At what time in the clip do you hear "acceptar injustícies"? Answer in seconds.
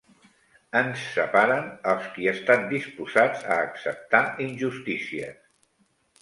3.67-5.39